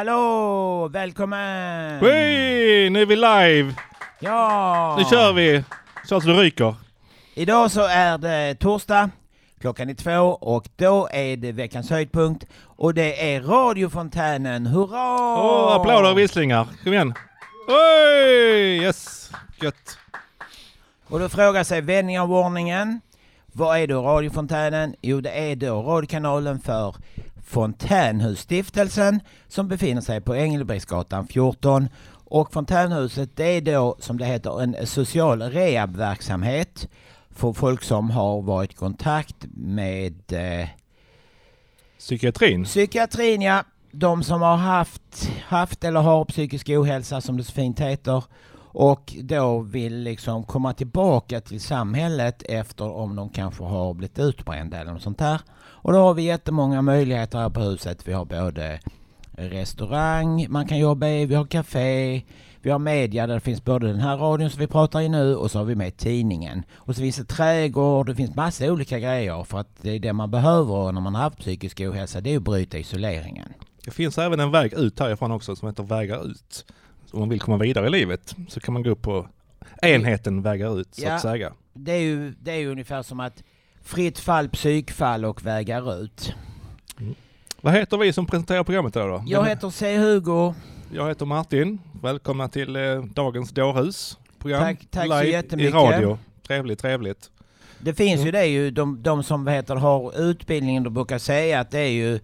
[0.00, 0.88] Hallå!
[0.88, 2.00] Välkommen!
[2.00, 2.90] Hej!
[2.90, 3.74] Nu är vi live!
[4.20, 4.96] Ja!
[4.98, 5.64] Nu kör vi!
[6.04, 6.74] Så att det ryker.
[7.34, 9.10] Idag så är det torsdag,
[9.60, 14.66] klockan är två och då är det veckans höjdpunkt och det är radiofontänen.
[14.66, 15.14] Hurra!
[15.42, 16.66] Åh, applåder och visslingar.
[16.84, 17.14] Kom igen.
[17.68, 18.82] Oj!
[18.82, 19.30] Yes!
[19.62, 19.98] Gött.
[21.08, 23.00] Och då frågar sig vänning av ordningen.
[23.52, 24.94] Vad är då radiofontänen?
[25.02, 26.94] Jo, det är då radiokanalen för
[27.50, 31.88] Fontänhusstiftelsen som befinner sig på Engelbrektsgatan 14.
[32.24, 36.88] Och Fontänhuset det är då, som det heter, en social rehabverksamhet
[37.30, 40.68] för folk som har varit i kontakt med eh,
[41.98, 42.64] Psykiatrin.
[42.64, 43.42] psykiatrin.
[43.42, 43.64] Ja.
[43.92, 48.24] De som har haft, haft eller har psykisk ohälsa som det så fint heter
[48.72, 54.78] och då vill liksom komma tillbaka till samhället efter om de kanske har blivit utbrända
[54.80, 55.40] eller något sånt där.
[55.82, 58.08] Och då har vi jättemånga möjligheter här på huset.
[58.08, 58.80] Vi har både
[59.32, 62.22] restaurang man kan jobba i, vi har café,
[62.62, 65.36] vi har media där det finns både den här radion som vi pratar i nu
[65.36, 66.62] och så har vi med tidningen.
[66.76, 70.12] Och så finns det trädgård, det finns massa olika grejer för att det är det
[70.12, 73.48] man behöver när man har haft psykisk ohälsa, det är att bryta isoleringen.
[73.84, 76.64] Det finns även en väg ut härifrån också som heter Vägar ut.
[77.10, 79.28] Så om man vill komma vidare i livet så kan man gå på
[79.82, 81.12] enheten Vägar ut så Ja.
[81.14, 81.52] att säga.
[81.74, 83.42] Det är ju, det är ju ungefär som att
[83.82, 86.34] fritt fall, psykfall och vägar ut.
[87.60, 89.24] Vad heter vi som presenterar programmet idag då?
[89.26, 89.96] Jag heter C.
[89.98, 90.54] Hugo.
[90.92, 91.78] Jag heter Martin.
[92.02, 94.18] Välkomna till eh, dagens dårhus.
[94.38, 95.74] Program Tack- tack så live jättemycket.
[95.74, 96.18] i radio.
[96.46, 97.30] Trevligt, trevligt.
[97.78, 101.70] Det finns ju det ju, de, de som heter, har utbildningen, de brukar säga att
[101.70, 102.20] det är ju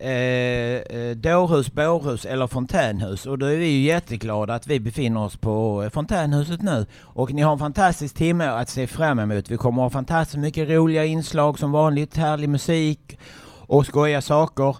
[0.00, 3.26] eh, eh, dårhus, bårhus eller fontänhus.
[3.26, 6.86] Och då är vi ju jätteglada att vi befinner oss på eh, fontänhuset nu.
[7.02, 9.50] Och ni har en fantastisk timme att se fram emot.
[9.50, 13.18] Vi kommer ha fantastiskt mycket roliga inslag som vanligt, härlig musik
[13.66, 14.76] och skojiga saker.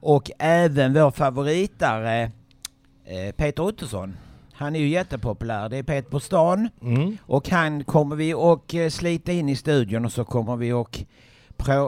[0.00, 2.22] Och även vår favoritare
[3.04, 4.16] eh, Peter Ottosson.
[4.52, 5.68] Han är ju jättepopulär.
[5.68, 6.68] Det är Peter på stan.
[6.82, 7.16] Mm.
[7.22, 11.04] Och han kommer vi och eh, slita in i studion och så kommer vi och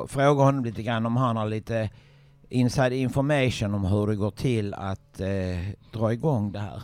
[0.09, 1.91] fråga honom lite grann om han har lite
[2.49, 5.29] inside information om hur det går till att eh,
[5.93, 6.83] dra igång det här.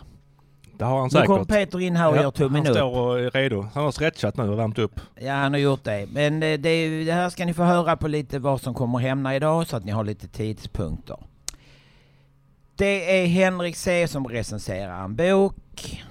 [0.78, 1.54] Det har han Nu kommer säkert.
[1.56, 2.76] Peter in här och Ja, gör tummen han upp.
[2.76, 3.66] står och är redo.
[3.74, 5.00] Han har stretchat nu och värmt upp.
[5.20, 6.06] Ja, han har gjort det.
[6.12, 9.36] Men eh, det, det här ska ni få höra på lite vad som kommer hända
[9.36, 11.16] idag så att ni har lite tidspunkter.
[12.76, 16.02] Det är Henrik C som recenserar en bok.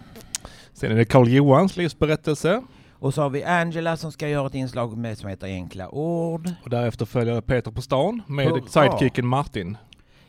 [0.73, 2.61] Sen är det Carl Johans livsberättelse.
[3.01, 6.49] Och så har vi Angela som ska göra ett inslag med som heter Enkla ord.
[6.63, 8.61] Och därefter följer Peter på stan med Hurra.
[8.67, 9.77] sidekicken Martin.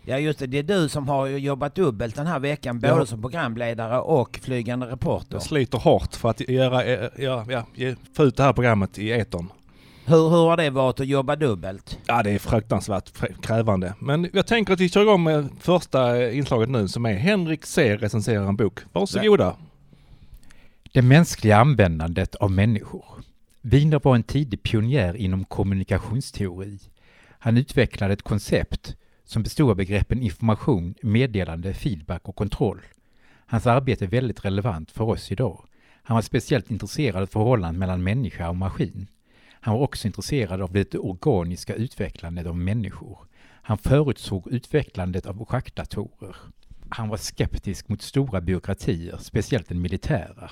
[0.05, 3.07] Ja just det, det är du som har jobbat dubbelt den här veckan, både Ja.
[3.07, 5.35] som programledare och flygande reporter.
[5.35, 9.11] Jag sliter hårt för att göra, eh, ja, ja, få ut det här programmet i
[9.13, 9.53] etern.
[10.07, 11.99] Hur, hur har det varit att jobba dubbelt?
[12.07, 13.95] Ja, det är fruktansvärt fr- krävande.
[13.99, 17.67] Men jag tänker att vi kör igång med första eh, inslaget nu som är Henrik
[17.67, 18.79] C recenserar en bok.
[18.93, 19.57] Varsågoda.
[20.95, 23.05] Det mänskliga användandet av människor.
[23.61, 26.79] Wiener var en tidig pionjär inom kommunikationsteori.
[27.29, 32.81] Han utvecklade ett koncept som bestod av begreppen information, meddelande, feedback och kontroll.
[33.47, 35.65] Hans arbete är väldigt relevant för oss idag.
[36.03, 39.07] Han var speciellt intresserad av förhållandet mellan människa och maskin.
[39.51, 43.19] Han var också intresserad av det organiska utvecklandet av människor.
[43.63, 46.37] Han förutsåg utvecklandet av schackdatorer.
[46.89, 50.51] Han var skeptisk mot stora byråkratier, speciellt den militära.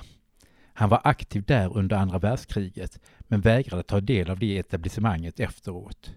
[0.81, 6.15] Han var aktiv där under andra världskriget men vägrade ta del av det etablissemanget efteråt.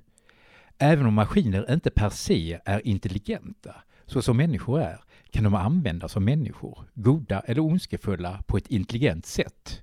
[0.78, 3.76] Även om maskiner inte per se är intelligenta,
[4.06, 5.00] så som människor är,
[5.32, 9.82] kan de användas av människor, goda eller ondskefulla, på ett intelligent sätt.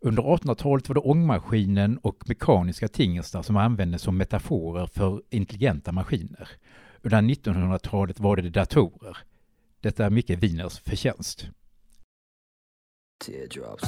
[0.00, 6.48] Under 1800-talet var det ångmaskinen och mekaniska tingestar som användes som metaforer för intelligenta maskiner.
[7.02, 9.16] Under 1900-talet var det datorer.
[9.80, 11.48] Detta är mycket Wieners förtjänst.
[13.18, 13.84] Teardrops.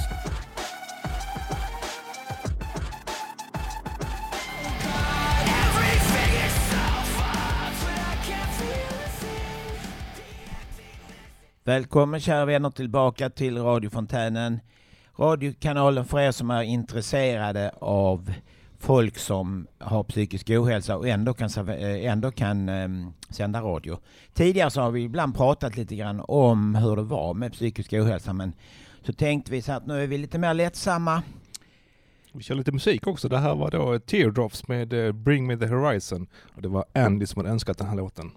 [11.64, 14.60] Välkommen kära vänner tillbaka till radiofontänen.
[15.18, 18.32] Radiokanalen för er som är intresserade av
[18.78, 23.98] folk som har psykisk ohälsa och ändå kan, eh, ändå kan ehm, sända radio.
[24.34, 28.32] Tidigare så har vi ibland pratat lite grann om hur det var med psykisk ohälsa
[28.32, 28.52] men
[29.06, 31.22] så tänkte vi så att nu är vi lite mer lättsamma.
[32.32, 33.28] Vi kör lite musik också.
[33.28, 36.26] Det här var då Teardrops med eh, Bring Me The Horizon.
[36.54, 38.30] Och det var Andy som hade önskat den här låten.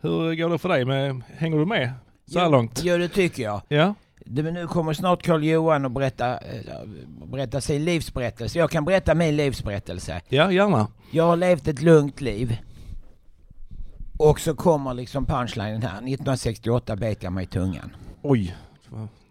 [0.00, 0.84] Hur går det för dig?
[0.84, 1.92] Med, hänger du med
[2.26, 2.80] så här Jo, långt?
[2.84, 3.62] Jo, det tycker jag.
[3.68, 3.94] Ja?
[4.24, 6.88] Det, men nu kommer snart Carl Johan och berätta, eh,
[7.26, 8.58] berätta sin livsberättelse.
[8.58, 10.20] Jag kan berätta min livsberättelse.
[10.28, 10.88] Ja, gärna.
[11.10, 12.56] Jag har levt ett lugnt liv.
[14.18, 15.90] Och så kommer liksom punchlinen här.
[15.90, 17.96] 1968 bet jag mig i tungan.
[18.22, 18.56] Oj,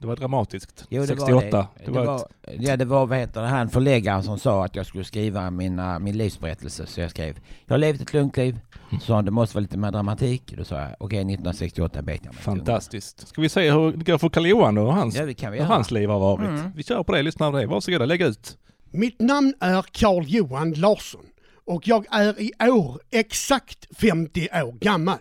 [0.06, 0.86] det var dramatiskt.
[0.90, 1.34] Jo, det 68.
[1.34, 1.50] Var det.
[1.50, 2.28] Det Det var var,
[2.60, 6.00] ja, det var vad heter det, han förläggaren som sa att jag skulle skriva mina,
[6.00, 6.86] min livsberättelse.
[6.86, 8.60] Så jag skrev, jag har levt ett lugnt liv.
[8.92, 10.54] Så sa han, det måste vara lite mer dramatik.
[10.58, 12.44] Då sa jag, okej 1968 bet jag mig.
[12.44, 13.28] Fantastiskt.
[13.28, 14.82] Ska vi se hur det går för Karl Johan då?
[14.82, 16.50] och Hans, Ja, det kan vi hur hans liv har varit.
[16.50, 16.72] Mm.
[16.76, 17.66] Vi kör på det, lyssna på det.
[17.68, 18.58] Varsågoda, lägg ut.
[18.92, 21.26] Mitt namn är Carl Johan Larsson
[21.66, 25.18] och jag är i år exakt 50 år gammal.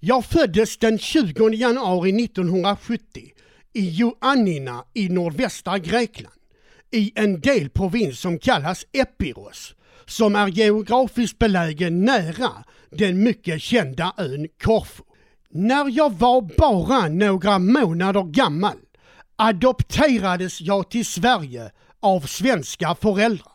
[0.00, 3.22] Jag föddes den 20 januari 1970
[3.76, 6.34] i Ioannina i nordvästra Grekland
[6.90, 9.74] i en delprovins som kallas Epiros
[10.06, 12.50] som är geografiskt belägen nära
[12.90, 15.02] den mycket kända ön Korfu.
[15.50, 18.78] När jag var bara några månader gammal
[19.36, 21.70] adopterades jag till Sverige
[22.00, 23.52] av svenska föräldrar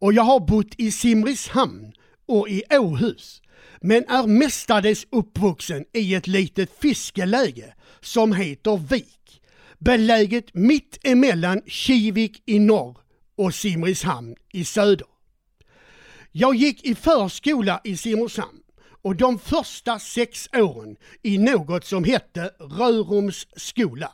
[0.00, 1.92] och jag har bott i Simrishamn
[2.28, 3.42] och i Åhus
[3.80, 9.21] men är mestadels uppvuxen i ett litet fiskeläge som heter Vik
[9.84, 12.98] beläget mitt emellan Kivik i norr
[13.36, 15.06] och Simrishamn i söder.
[16.32, 18.58] Jag gick i förskola i Simrishamn
[19.02, 24.12] och de första sex åren i något som hette Rörums skola.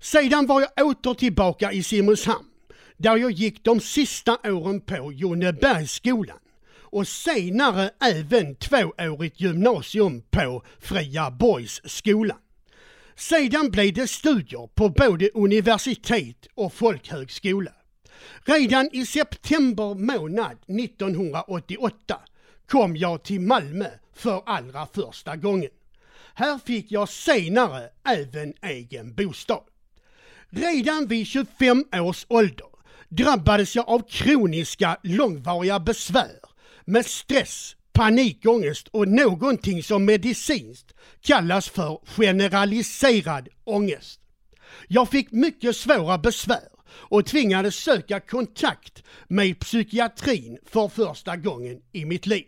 [0.00, 2.46] Sedan var jag åter tillbaka i Simrishamn
[2.96, 6.38] där jag gick de sista åren på Jonebergsskolan
[6.90, 12.38] och senare även tvåårigt gymnasium på Fria Borgsskolan.
[13.18, 17.72] Sedan blev det studier på både universitet och folkhögskola.
[18.44, 22.20] Redan i september månad 1988
[22.68, 25.70] kom jag till Malmö för allra första gången.
[26.34, 29.64] Här fick jag senare även egen bostad.
[30.48, 32.66] Redan vid 25 års ålder
[33.08, 36.40] drabbades jag av kroniska långvariga besvär
[36.84, 44.20] med stress, panikångest och någonting som medicinskt kallas för generaliserad ångest.
[44.88, 52.04] Jag fick mycket svåra besvär och tvingades söka kontakt med psykiatrin för första gången i
[52.04, 52.44] mitt liv.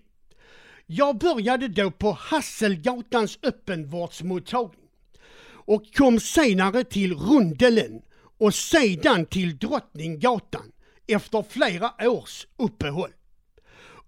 [0.86, 4.88] Jag började då på Hasselgatans öppenvårdsmottagning
[5.48, 8.02] och kom senare till Rundelen
[8.38, 10.72] och sedan till Drottninggatan
[11.06, 13.10] efter flera års uppehåll.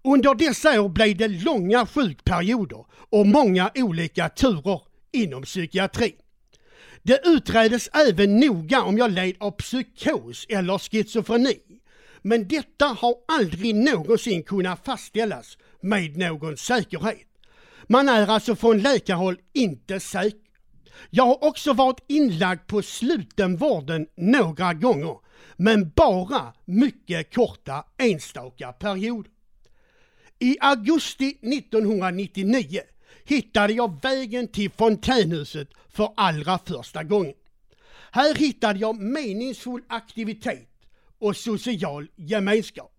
[0.05, 6.15] Under dessa år blev det långa sjukperioder och många olika turer inom psykiatrin.
[7.03, 11.59] Det utreddes även noga om jag led av psykos eller schizofreni.
[12.21, 17.27] Men detta har aldrig någonsin kunnat fastställas med någon säkerhet.
[17.87, 20.39] Man är alltså från läkarhåll inte säker.
[21.09, 25.17] Jag har också varit inlagd på slutenvården några gånger,
[25.55, 29.31] men bara mycket korta enstaka perioder.
[30.43, 32.81] I augusti 1999
[33.25, 37.33] hittade jag vägen till fontänhuset för allra första gången.
[38.11, 40.69] Här hittade jag meningsfull aktivitet
[41.19, 42.91] och social gemenskap.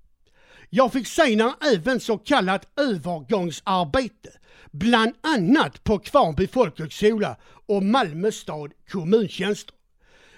[0.71, 4.31] Jag fick senare även så kallat övergångsarbete,
[4.71, 7.37] bland annat på Kvarnby folkhögskola
[7.67, 9.75] och Malmö stad kommuntjänster.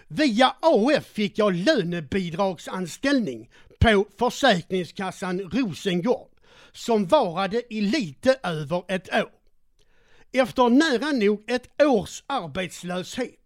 [0.09, 6.36] Via AF fick jag lönebidragsanställning på Försäkringskassan Rosengård
[6.77, 9.31] som varade i lite över ett år.
[10.33, 13.41] Efter nära nog ett års arbetslöshet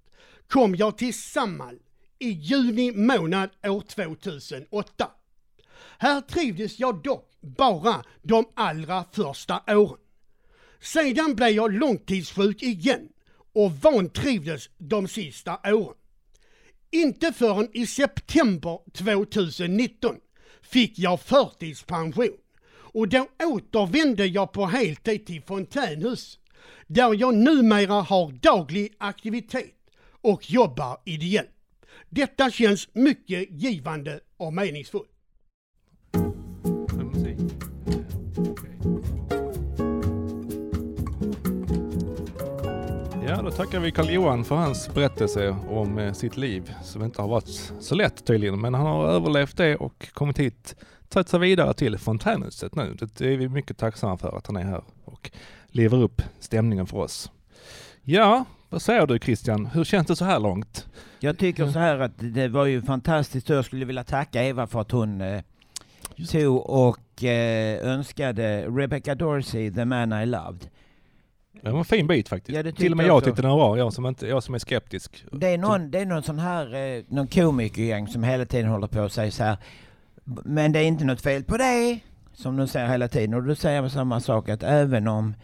[0.48, 1.78] kom jag till Samhall
[2.18, 5.10] i juni månad år 2008.
[5.98, 10.00] Här trivdes jag dock bara de allra första åren.
[10.80, 13.08] Sedan blev jag långtidssjuk igen
[13.54, 15.96] och vantrivdes de sista åren.
[16.90, 20.16] Inte förrän i september 2019
[20.62, 22.36] fick jag förtidspension
[22.92, 26.38] och då återvände jag på heltid till Fontänhus
[26.86, 29.74] där jag numera har daglig aktivitet
[30.20, 31.50] och jobbar ideellt.
[32.08, 35.10] Detta känns mycket givande och meningsfullt.
[43.28, 47.22] Ja, då tackar vi Karl Johan för hans berättelse om eh, sitt liv som inte
[47.22, 48.60] har varit så lätt tydligen.
[48.60, 50.76] Men han har överlevt det och kommit hit,
[51.10, 52.96] tagit sig vidare till fontänhuset nu.
[53.16, 55.30] Det är vi mycket tacksamma för att han är här och
[55.68, 57.30] lever upp stämningen för oss.
[58.02, 59.66] Ja, vad säger du Christian?
[59.66, 60.86] Hur känns det så här långt?
[61.20, 64.66] Jag tycker så här att det var ju fantastiskt och jag skulle vilja tacka Eva
[64.66, 65.42] för att hon eh,
[66.30, 70.68] tog och eh, önskade Rebecca Dorsey, The Man I Loved.
[71.62, 72.64] Det var en fin bit faktiskt.
[72.66, 75.24] Ja, Till och med jag tyckte den var jag som, inte, jag som är skeptisk.
[75.32, 78.86] Det är någon, det är någon sån här, eh, någon komikergäng som hela tiden håller
[78.86, 79.56] på och säger så här.
[80.44, 82.00] Men det är inte något fel på det,
[82.32, 83.34] som de säger hela tiden.
[83.34, 85.34] Och då säger samma sak att även om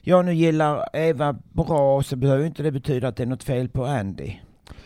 [0.00, 3.68] jag nu gillar Eva bra så behöver inte det betyda att det är något fel
[3.68, 4.34] på Andy.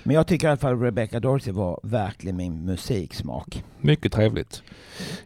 [0.02, 3.64] Men jag tycker i alla fall Rebecca Dorsey var verkligen min musiksmak.
[3.80, 4.62] Mycket trevligt.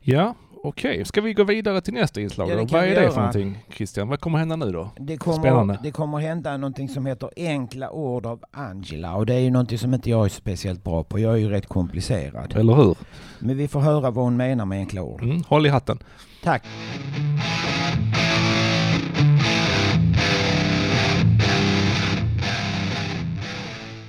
[0.00, 1.04] Ja, okej.
[1.04, 3.10] Ska vi gå vidare till nästa inslag Ja, Vad är det göra.
[3.10, 4.08] för någonting Christian?
[4.08, 4.90] Vad kommer hända nu då?
[4.98, 5.78] Det kommer, Spännande.
[5.82, 9.78] det kommer hända någonting som heter enkla ord av Angela och det är ju någonting
[9.78, 11.18] som inte jag är speciellt bra på.
[11.18, 12.56] Jag är ju rätt komplicerad.
[12.56, 12.96] Eller hur?
[13.38, 15.22] Men vi får höra vad hon menar med enkla ord.
[15.22, 15.98] Mm, håll i hatten.
[16.42, 16.62] Tack.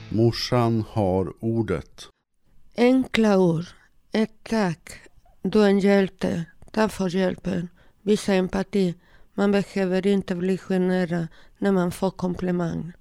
[0.10, 2.08] Morsan har ordet.
[2.78, 3.66] Enkla ord.
[4.12, 4.90] Ett tack.
[5.44, 6.46] Du är en hjälte.
[6.72, 7.70] Tack för hjälpen.
[8.02, 8.96] Visa empati.
[9.34, 12.94] Man behöver inte bli generad när man får komplimang.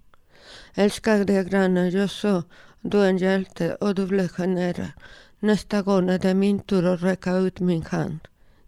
[0.74, 2.42] Älskar dig grannen, jag så.
[2.80, 4.92] Du är en hjälte och du blev generad.
[5.38, 8.18] Nästa gång är det min tur att räcka ut min hand.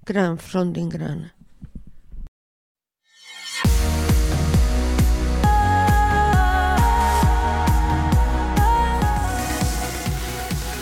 [0.06, 1.30] Grann från din granne.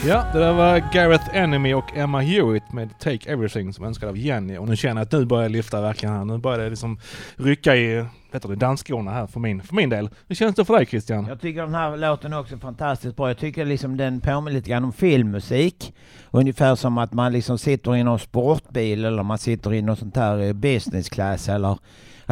[0.06, 4.18] Ja, det där var Gareth Enemy och Emma Hewitt med Take Everything som önskad av
[4.18, 4.56] Jenny.
[4.56, 6.24] Och nu känner jag att nu börjar jag lyfta verkligen här.
[6.24, 6.98] Nu börjar det liksom
[7.36, 10.10] rycka i vet du, dansskorna här för min, för min del.
[10.28, 11.26] Hur känns det för dig Christian?
[11.26, 13.28] Jag tycker den här låten också är fantastiskt bra.
[13.28, 15.94] Jag tycker liksom den påminner lite grann om filmmusik.
[16.30, 20.16] Ungefär som att man liksom sitter i någon sportbil eller man sitter i någon sånt
[20.16, 21.78] här eh, business class eller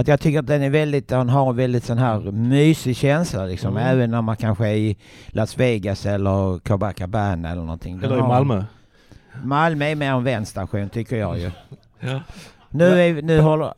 [0.01, 3.45] att jag tycker att den är väldigt, den har en väldigt sån här mysig känsla
[3.45, 3.77] liksom.
[3.77, 3.89] Mm.
[3.89, 8.01] Även när man kanske är i Las Vegas eller Copacabana eller någonting.
[8.01, 8.65] Den Eller i Malmö?
[9.45, 11.51] Malmö är mer en vänstation tycker jag ju.
[12.01, 12.21] Ja.
[12.71, 13.73] Nu, är, nu håller...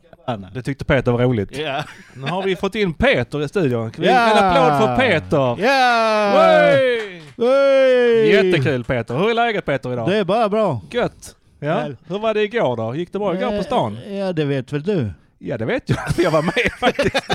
[0.53, 1.57] Det tyckte Peter var roligt.
[1.57, 1.83] Ja.
[2.15, 3.91] Nu har vi fått in Peter i studion.
[3.91, 4.31] Kan vi Ja.
[4.31, 5.65] En applåd för Peter!
[5.65, 6.33] Ja!
[6.37, 7.21] Wey!
[7.37, 8.31] Hey!
[8.31, 9.17] Jättekul Peter.
[9.17, 10.09] Hur är läget Peter idag?
[10.09, 10.81] Det är bara bra.
[10.91, 11.35] Gött!
[11.59, 11.83] Ja.
[12.07, 12.95] Hur var det igår då?
[12.95, 13.97] Gick det bra igår på stan?
[14.07, 15.11] Eh, Ja, det vet väl du.
[15.43, 17.25] Ja det vet jag, för jag var med faktiskt.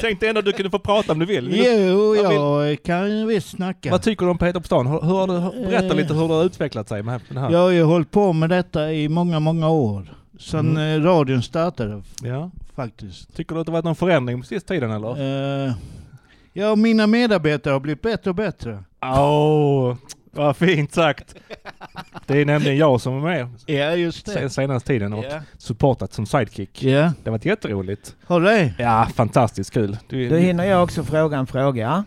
[0.00, 1.50] Tänkte ändå att du kunde få prata om du vill.
[1.56, 2.28] Jo, vad
[2.62, 3.90] vill- jag kan visst snacka.
[3.90, 4.86] Vad tycker du om Peter på stan?
[4.86, 5.94] Hur, hur har du, berätta Eh.
[5.96, 7.50] lite hur det har utvecklat sig med den här.
[7.50, 10.14] Jag har ju hållit på med detta i många, många år.
[10.40, 11.02] Sen Mm.
[11.02, 12.50] eh, radion startade Ja.
[12.76, 13.36] faktiskt.
[13.36, 15.66] Tycker du att det varit någon förändring på sista tiden eller?
[15.66, 15.72] Eh,
[16.52, 18.84] ja, mina medarbetare har blivit bättre och bättre.
[19.02, 19.96] Åh,
[20.34, 21.34] vad fint sagt.
[22.26, 25.40] Det är nämligen jag som är med Ja, just sen senaste tiden och Ja.
[25.58, 26.82] supportat som sidekick.
[26.82, 27.00] ja.
[27.00, 28.16] Det har varit jätteroligt.
[28.26, 28.74] Har du det?
[28.78, 29.96] Ja, fantastiskt kul.
[30.08, 32.04] Du, Då hinner jag också fråga en fråga.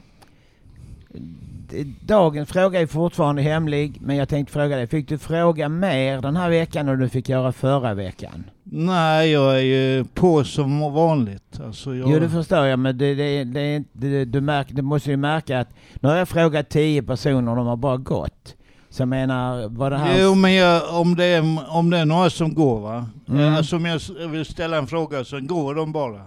[1.69, 4.87] D- Dagens fråga är fortfarande hemlig, men jag tänkte fråga dig.
[4.87, 8.43] Fick du fråga mer den här veckan än du fick göra förra veckan?
[8.71, 11.59] Nej, jag är ju på som vanligt.
[11.65, 12.11] Alltså, jag...
[12.11, 15.59] Jo, det förstår jag, men det, det, det, det, du, märk, du måste ju märka
[15.59, 15.67] att
[15.99, 18.55] nu har jag frågat tio personer och de har bara gått.
[18.89, 20.21] Så jag menar, var det här...
[20.21, 23.05] Jo, men jag, om, det är, om det är några som går va?
[23.29, 23.53] Mm.
[23.53, 26.21] Alltså om jag vill ställa en fråga så går de bara.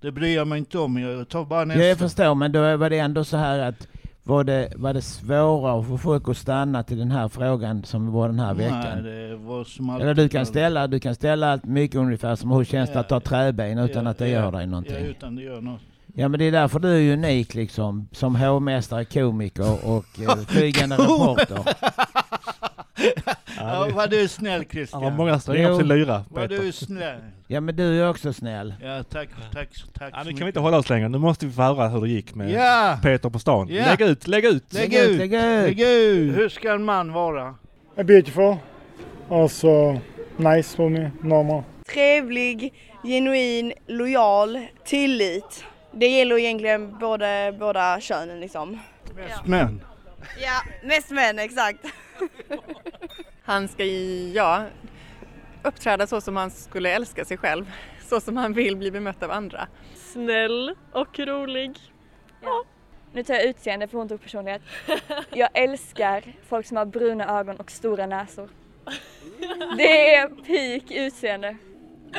[0.00, 1.82] Det bryr jag mig inte om, jag tar bara nästa.
[1.82, 3.88] Ja, jag förstår, men då var det ändå så här att
[4.28, 8.12] var det, var det svårare att få folk att stanna till den här frågan som
[8.12, 9.02] var den här veckan?
[9.02, 9.90] Nej, det var som.
[9.90, 13.08] Eller du kan ställa, du kan ställa allt mycket ungefär som hur känns det att
[13.08, 13.20] ta Ja.
[13.20, 14.96] träben utan Ja, att det ja, gör dig Ja, någonting?
[14.96, 15.80] utan det gör något.
[16.14, 20.96] Ja men det är därför du är unik liksom, som hovmästare, komiker och eh, flygande
[20.96, 21.58] reporter.
[23.56, 25.16] Ja, vad du är snäll Han har Christian.
[25.16, 27.18] många strängar på sin lyra, Vad du är snäll.
[27.46, 28.74] Ja men du är också snäll.
[28.82, 31.08] Ja, tack, tack, tack Ja, nu kan vi inte hålla oss längre.
[31.08, 32.98] Nu måste vi få höra hur det gick med Ja!
[33.02, 33.68] Peter på stan.
[33.70, 33.84] Ja.
[33.86, 34.72] Lägg ut, lägg ut!
[34.72, 35.18] Lägg Lägg ut, ut!
[35.18, 35.40] lägg ut!
[35.64, 36.36] Lägg ut!
[36.36, 37.54] Hur ska en man vara?
[37.96, 38.56] A beautiful.
[39.30, 40.00] Also
[40.36, 41.62] nice for me, normal.
[41.92, 42.74] Trevlig,
[43.04, 45.64] genuin, lojal, tillit.
[45.92, 48.78] Det gäller egentligen både, båda könen liksom.
[49.16, 49.80] Mest män.
[50.40, 51.78] Ja, mest män exakt.
[53.48, 53.84] Han ska
[54.34, 54.64] ja,
[55.62, 57.72] uppträda så som han skulle älska sig själv.
[58.08, 59.68] Så som han vill bli bemött av andra.
[59.94, 61.76] Snäll och rolig.
[63.12, 64.62] Nu tar jag utseende för hon tog personlighet.
[65.34, 68.48] Jag älskar folk som har bruna ögon och stora näsor.
[69.76, 71.56] Det är peak utseende,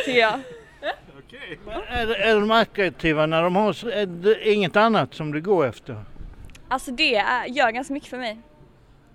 [0.05, 0.39] tycker jag.
[1.87, 5.65] Är, är de attraktiva när de har så- är det inget annat som du går
[5.65, 6.03] efter?
[6.67, 8.37] Alltså det är, gör ganska mycket för mig.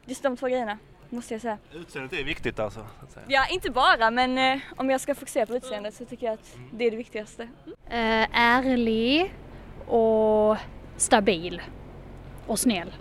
[0.07, 0.79] Just de två grejerna,
[1.15, 1.59] måste jag säga.
[1.73, 2.81] Utseendet är viktigt alltså.
[2.99, 3.27] så att säga.
[3.29, 6.57] Ja, inte bara, men eh, om jag ska fokusera på utseendet så tycker jag att
[6.73, 7.43] det är det viktigaste.
[7.91, 9.35] Eh, ärlig
[9.87, 10.57] och
[10.97, 11.63] stabil.
[12.47, 12.93] Och snäll.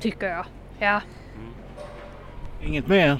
[0.00, 0.46] Tycker jag.
[0.78, 1.00] Ja.
[2.62, 3.18] Inget mer?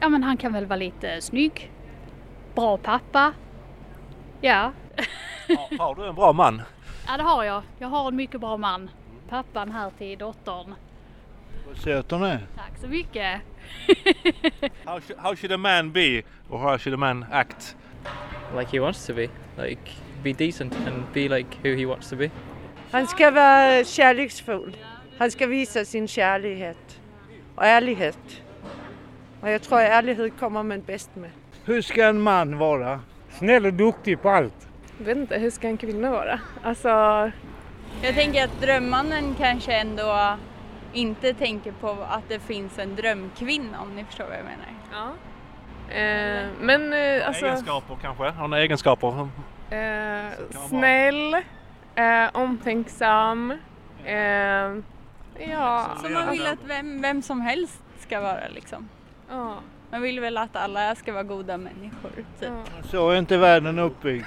[0.00, 1.72] ja, men han kan väl vara lite snygg.
[2.54, 3.32] Bra pappa.
[4.40, 4.72] Ja.
[5.48, 6.62] Har- Har du en bra man?
[7.06, 7.62] ja, det har jag.
[7.78, 8.90] Jag har en mycket bra man.
[9.28, 10.74] Pappan här till dottern.
[11.66, 12.40] Vad söt hon är.
[12.56, 13.40] Tack så mycket.
[14.84, 16.22] How should, how should a man be?
[16.50, 17.76] Or how should a man act?
[18.56, 19.28] like he wants to be.
[19.56, 19.90] Like
[20.22, 22.30] be decent and be like who he wants to be.
[22.90, 24.76] Han ska vara kärleksfull.
[25.18, 27.00] Han ska visa sin kärlighet
[27.54, 28.42] och ärlighet.
[29.40, 31.30] Och jag tror ärlighet kommer man bäst med.
[31.64, 33.00] Hur ska en man vara?
[33.30, 34.68] Snäll och duktig på allt.
[34.98, 36.40] Jag vet inte, hur ska en kvinna vara?
[36.62, 36.88] Alltså,
[38.02, 40.36] Jag tänker att drömmannen kanske ändå
[40.92, 44.68] inte tänker på att det finns en drömkvinna om ni förstår vad jag menar.
[44.92, 45.08] Ja.
[45.94, 47.46] Eh, men eh, alltså...
[47.46, 48.24] Egenskaper kanske?
[48.24, 49.28] Har några egenskaper?
[49.70, 50.32] Eh,
[50.68, 51.34] snäll,
[51.94, 53.50] eh, omtänksam,
[54.04, 54.16] eh,
[55.50, 55.86] ja.
[56.02, 58.88] Så man vill att vem, vem som helst ska vara liksom.
[59.30, 59.54] Ja.
[59.90, 62.48] Man vill väl att alla ska vara goda människor typ.
[62.84, 64.24] Så är inte världen uppbyggd.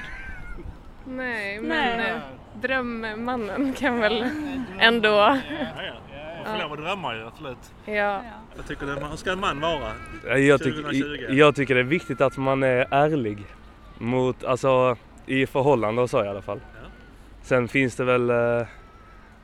[1.07, 2.11] Nej, men Nej.
[2.11, 2.17] eh,
[2.61, 4.29] drömmannen kan väl
[4.79, 5.37] ändå...
[6.45, 7.57] Man får lov att drömma ju, absolut.
[7.85, 8.21] Ja.
[8.55, 9.91] Jag tycker det, hur ska en man vara?
[10.37, 10.91] Jag, 2020?
[10.91, 13.45] tycker, jag tycker det är viktigt att man är ärlig.
[13.97, 16.59] Mot, alltså i förhållande och så i alla fall.
[17.41, 18.67] Sen finns det väl, eh,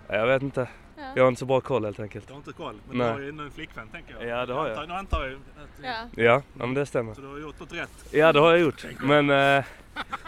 [0.07, 0.67] jag vet inte.
[1.15, 2.27] Jag har inte så bra koll helt enkelt.
[2.27, 3.07] Du har inte koll, men Nej.
[3.07, 4.39] du har ju ändå en flickvän tänker jag.
[4.39, 4.87] Ja, det har jag.
[4.87, 5.39] Nu antar jag att...
[5.83, 6.23] Ja.
[6.23, 7.13] Ja, ja men det stämmer.
[7.13, 8.05] Så du har gjort något rätt?
[8.11, 8.85] Ja det har jag gjort.
[8.99, 9.63] Men eh,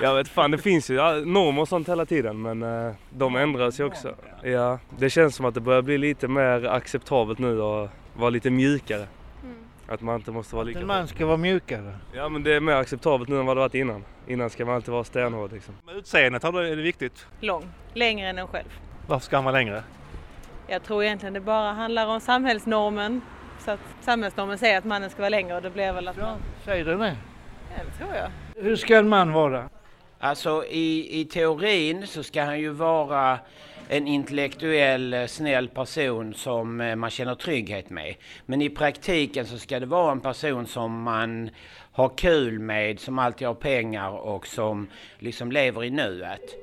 [0.02, 3.36] jag vet fan det finns ju ja, normer och sånt hela tiden men eh, de
[3.36, 4.16] ändras ju också.
[4.44, 8.50] Ja, det känns som att det börjar bli lite mer acceptabelt nu och vara lite
[8.50, 9.08] mjukare.
[9.88, 10.80] Att man inte måste vara lika...
[10.80, 11.98] En man ska vara mjukare.
[12.14, 14.04] Ja men det är mer acceptabelt nu än vad det varit innan.
[14.28, 15.76] Innan ska man alltid vara stenhård liksom.
[15.96, 17.28] Utseendet, är det viktigt?
[17.40, 18.80] Lång, längre än en själv.
[19.08, 19.84] Varför ska han vara längre?
[20.68, 23.22] Jag tror egentligen det bara handlar om samhällsnormen.
[23.60, 26.38] Så att samhällsnormen säger att mannen ska vara längre och det blir väl att man...
[26.66, 27.18] Säger den det?
[27.78, 28.30] Ja, det tror jag.
[28.56, 29.70] Hur ska en man vara?
[30.20, 33.40] Alltså i, i teorin så ska han ju vara
[33.90, 38.16] en intellektuell, eh, snäll person som eh, man känner trygghet med.
[38.46, 41.50] Men i praktiken så ska det vara en person som man
[41.92, 44.88] har kul med, som alltid har pengar och som
[45.20, 46.56] liksom lever i nuet.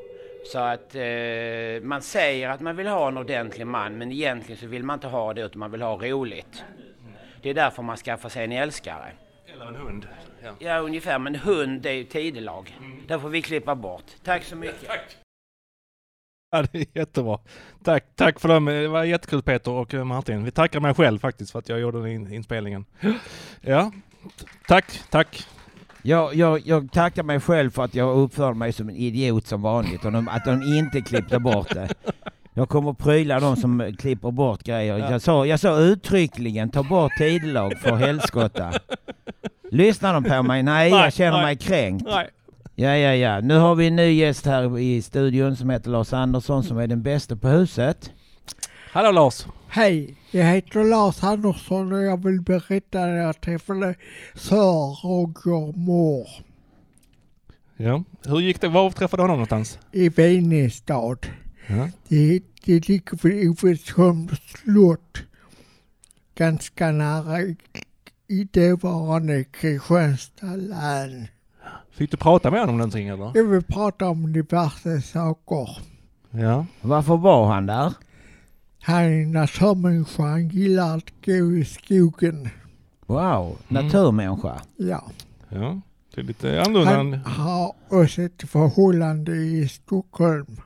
[0.47, 4.67] Så att eh, man säger att man vill ha en ordentlig man men egentligen så
[4.67, 6.65] vill man inte ha det utan man vill ha roligt.
[7.43, 9.13] Det är därför man skaffar sig en älskare.
[9.55, 10.07] Eller en hund?
[10.45, 10.51] Ja.
[10.59, 11.19] Ja, ungefär.
[11.19, 12.79] Men hund är ju tidelag.
[13.09, 14.05] Det får vi klippa bort.
[14.25, 14.91] Tack så mycket.
[16.51, 17.39] Ja, det är jättebra.
[17.85, 18.65] Tack, tack för dem.
[18.65, 20.45] Det var jättekul Peter och eh, Martin.
[20.45, 22.85] Vi tackar mig själv faktiskt för att jag gjorde den in- inspelningen.
[23.61, 23.93] Ja,
[24.69, 25.47] tack, tack.
[26.03, 29.63] Jag, jag, jag tackar mig själv för att jag uppförde mig som en idiot som
[29.63, 31.89] vanligt och de, att de inte klippte bort det.
[32.55, 34.99] Jag kommer att pryla de som klipper bort grejer.
[34.99, 35.11] Ja.
[35.11, 38.73] Jag, sa, jag sa uttryckligen ta bort tidelag för helskotta.
[39.71, 40.63] Lyssnar de på mig?
[40.63, 41.43] Nej, Nej, jag känner nej.
[41.43, 42.05] mig kränkt.
[42.07, 42.29] Nej.
[42.75, 43.41] Ja, ja, ja.
[43.41, 46.87] Nu har vi en ny gäst här i studion som heter Lars Andersson som är
[46.87, 48.13] den bästa på huset.
[48.93, 49.47] Hallå Lars!
[49.69, 53.95] Hej, jag heter Lars Andersson och jag vill berätta när jag träffade
[54.35, 56.29] Sir Roger Moore
[57.77, 58.05] Ja.
[58.27, 58.69] Hur gick det?
[58.69, 59.79] Var träffade du honom någonstans?
[59.93, 61.27] i Venestad.
[61.67, 61.89] Ja.
[62.09, 65.19] Det, det ligger vid Ovesholms slott.
[66.35, 67.39] Ganska nära
[68.31, 71.27] i, i dåvarande Kristianstad län.
[71.91, 73.33] Fick du prata med honom någonting eller?
[73.35, 75.79] Jag vill prata om diverse saker.
[76.31, 76.67] Ja.
[76.81, 77.93] Varför var han där?
[78.83, 82.49] Han är naturmänniska, han gillar att gå i skogen.
[83.07, 83.85] Wow, Mm.
[83.85, 84.61] naturmänniska.
[84.77, 85.05] Ja.
[85.49, 85.81] Ja,
[86.15, 86.91] det är lite annorlunda.
[86.95, 90.57] Han än- har också ett förhållande i Stockholm.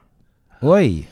[0.60, 1.08] Oj!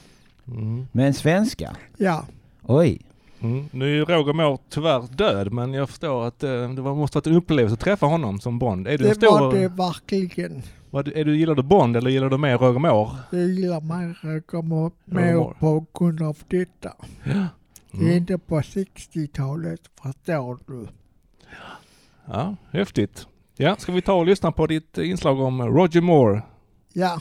[0.46, 0.86] Mm.
[0.92, 1.76] Med en svenska?
[1.96, 2.24] Ja.
[2.62, 3.00] Oj.
[3.42, 3.64] Mm.
[3.72, 7.18] Nu är ju Roger Moore tyvärr död men jag förstår att eh, det var, måste
[7.18, 8.88] varit en upplevelse att träffa honom som Bond.
[8.88, 9.40] Är du Det stor...
[9.40, 10.62] var det verkligen.
[10.90, 13.11] Vad, är du, gillar du Bond eller gillar du mer Roger Moore?
[13.31, 16.92] Jag gillar mig Roger Moore mer på grund av detta.
[17.24, 17.33] Ja.
[17.92, 18.16] Det är Mm.
[18.16, 20.88] inte på 60-talet, förstår du.
[22.26, 23.26] Ja, häftigt.
[23.57, 26.42] Ja, ska vi ta och lyssna på ditt inslag om Roger Moore?
[26.92, 27.20] Ja.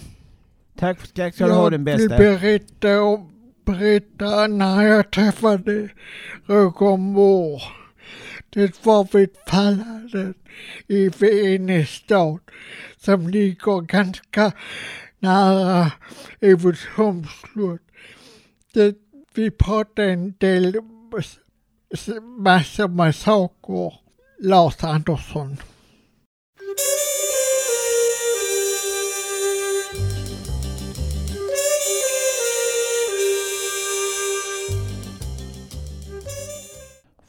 [0.80, 2.24] Tack, tack ska du ha den Jag vill bästa.
[2.24, 3.30] berätta, om,
[3.66, 5.90] berätta när jag träffade
[6.46, 7.62] Roger Moore.
[8.50, 10.34] Det var vid Falladen
[10.88, 12.40] i Venestad
[12.98, 14.52] som ligger ganska
[15.20, 15.92] nära
[16.40, 17.82] Evertsholms slott.
[19.34, 20.76] Vi pratade en del
[22.38, 23.94] massor med saker.
[24.44, 25.58] Lars Andersson.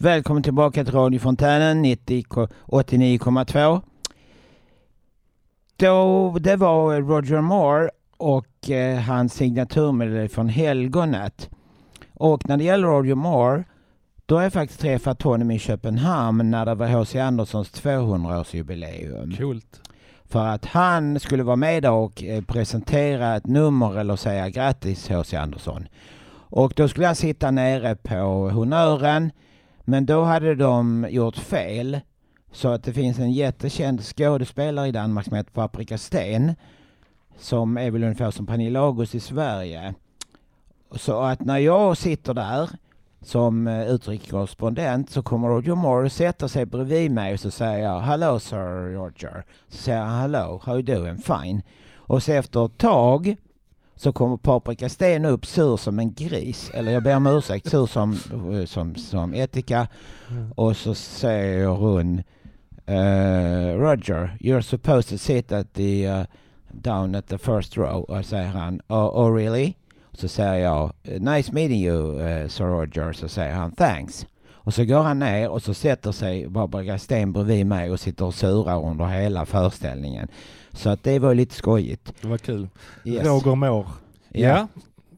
[0.02, 2.24] Välkommen tillbaka till radiofontänen 90
[2.66, 3.82] 89,2.
[5.76, 11.50] Då, det var Roger Moore och eh, hans signaturmelodi från Helgonet.
[12.14, 13.64] Och när det gäller Roger Moore,
[14.26, 17.20] då har jag faktiskt träffat honom i Köpenhamn när det var H.C.
[17.20, 19.36] Anderssons 200-årsjubileum.
[19.36, 19.80] Coolt.
[20.24, 25.36] För att han skulle vara med och eh, presentera ett nummer eller säga grattis H.C.
[25.36, 25.88] Andersson.
[26.34, 29.30] Och då skulle han sitta nere på honnören.
[29.84, 32.00] Men då hade de gjort fel.
[32.52, 36.54] Så att det finns en jättekänd skådespelare i Danmark som heter Paprika Sten.
[37.38, 39.94] Som är väl ungefär som Pernilla August i Sverige.
[40.94, 42.70] Så att när jag sitter där
[43.20, 48.00] som eh, utrikeskorrespondent så kommer Roger Moore sätta sig bredvid mig och så säger jag
[48.00, 49.44] Hello Sir Roger.
[49.68, 51.18] Så säger han Hello, how you doing?
[51.18, 51.62] Fine.
[51.94, 53.36] Och så efter ett tag
[54.02, 57.86] så kommer Paprika Sten upp sur som en gris, eller jag ber om ursäkt, sur
[57.86, 58.12] som,
[58.52, 59.88] eh, som, som etika.
[60.54, 62.18] Och så säger hon
[62.88, 66.24] uh, Roger, you're supposed to sit at the uh,
[66.70, 68.02] down at the first row.
[68.02, 69.74] Och säger han, oh, oh really?
[70.12, 73.12] Så säger jag, nice meeting you uh, Sir Roger.
[73.12, 74.26] Så säger han, thanks.
[74.64, 78.24] Och så går han ner och så sätter sig Barbara Sten bredvid mig och sitter
[78.24, 80.28] och surar under hela föreställningen.
[80.72, 82.12] Så att det var lite skojigt.
[82.20, 82.68] Det var kul.
[83.04, 83.26] Yes.
[83.26, 83.86] Roger Moore.
[84.28, 84.48] Ja.
[84.48, 84.68] Ja.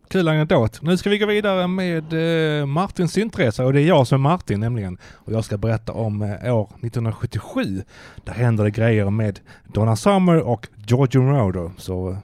[0.08, 0.82] Kul anekdot.
[0.82, 2.12] Nu ska vi gå vidare med
[2.60, 4.98] eh, Martins syntresa och det är jag som är Martin nämligen.
[5.14, 7.82] Och jag ska berätta om eh, år 1977.
[8.24, 11.70] Där händer det grejer med Donna Summer och Giorgio Moroder.
[11.78, 12.18] Så eh,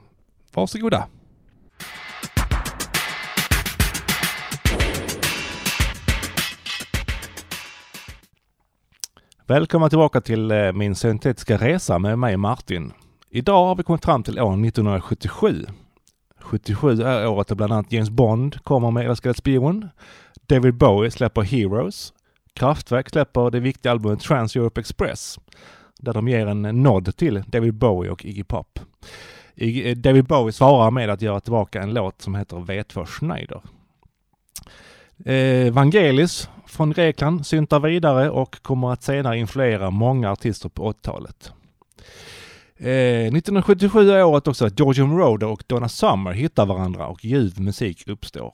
[0.53, 1.07] varsågoda.
[9.47, 12.93] Välkomna tillbaka till eh, min syntetiska resa med mig Martin.
[13.33, 15.65] Idag har vi kommit fram till år 1977.
[16.39, 19.89] 77 är året då bland annat James Bond kommer med Älskade spion.
[20.47, 22.13] David Bowie släpper Heroes.
[22.53, 25.39] Kraftwerk släpper det viktiga albumet Trans Europe Express.
[25.99, 28.79] Där de ger en nod till David Bowie och Iggy Pop.
[29.55, 33.61] Eh, David Bowie svarar med att göra tillbaka en låt som heter V2 Schneider.
[35.25, 41.53] Eh, Vangelis från Grekland syntar vidare och kommer att senare influera många artister på 80-talet.
[42.83, 47.61] Eh, 1977 är året också att George Moroder och Donna Summer hittar varandra och ljuv
[47.61, 48.53] musik uppstår.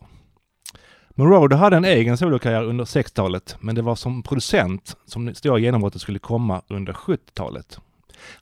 [1.10, 5.60] Moroder hade en egen solokarriär under 60-talet, men det var som producent som det stora
[5.60, 7.80] genombrottet skulle komma under 70-talet.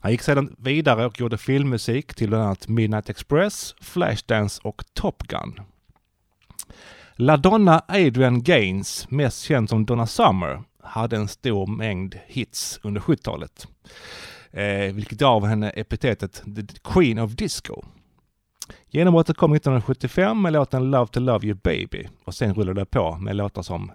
[0.00, 5.22] Han gick sedan vidare och gjorde filmmusik till bland annat Midnight Express, Flashdance och Top
[5.22, 5.60] Gun.
[7.16, 13.00] La Donna Adrian Gaines, mest känd som Donna Summer, hade en stor mängd hits under
[13.00, 13.66] 70-talet.
[14.56, 17.84] Eh, vilket gav henne epitetet The Queen of Disco.
[18.90, 23.16] Genombrottet kom 1975 med låten Love to Love You Baby och sen rullade det på
[23.16, 23.92] med låtar som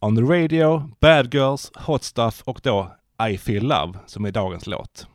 [0.00, 2.92] On the Radio, Bad Girls, Hot Stuff och då
[3.30, 5.06] I Feel Love som är dagens låt.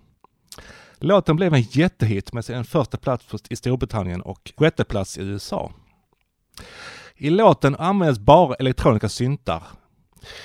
[0.99, 5.71] Låten blev en jättehit med sin första plats i Storbritannien och sjätte plats i USA.
[7.15, 9.63] I låten används bara elektroniska syntar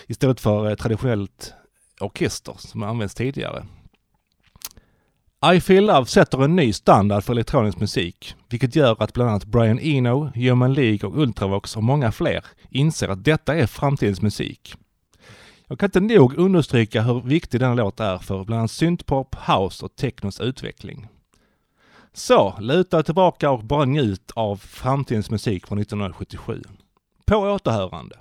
[0.06, 1.54] istället för eh, traditionellt
[2.00, 3.66] orkester som används tidigare.
[5.46, 9.44] I Feel Love sätter en ny standard för elektronisk musik, vilket gör att bland annat
[9.44, 14.74] Brian Eno, Human League och Ultravox och många fler inser att detta är framtidens musik.
[15.66, 19.84] Jag kan inte nog understryka hur viktig denna låt är för bland annat syntpop, house
[19.84, 21.08] och technos utveckling.
[22.12, 26.62] Så, luta tillbaka och bara njut av framtidens musik från 1977.
[27.26, 28.16] På återhörande.